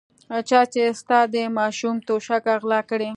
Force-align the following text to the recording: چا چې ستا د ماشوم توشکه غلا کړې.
چا 0.49 0.61
چې 0.73 0.83
ستا 0.99 1.19
د 1.33 1.35
ماشوم 1.57 1.95
توشکه 2.07 2.53
غلا 2.61 2.79
کړې. 2.89 3.09